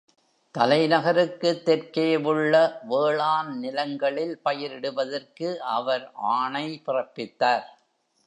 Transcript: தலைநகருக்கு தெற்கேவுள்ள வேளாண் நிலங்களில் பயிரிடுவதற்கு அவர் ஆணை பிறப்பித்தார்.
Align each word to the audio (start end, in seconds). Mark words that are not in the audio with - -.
தலைநகருக்கு 0.55 1.49
தெற்கேவுள்ள 1.65 2.53
வேளாண் 2.87 3.51
நிலங்களில் 3.57 4.41
பயிரிடுவதற்கு 4.45 5.49
அவர் 5.75 6.11
ஆணை 6.31 6.81
பிறப்பித்தார். 6.85 7.67